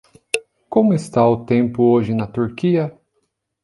[0.67, 2.91] Como está o tempo hoje na Turquia?